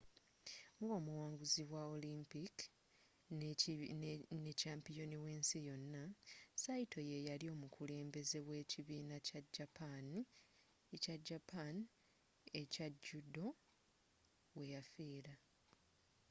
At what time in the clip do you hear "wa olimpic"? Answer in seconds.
1.73-2.55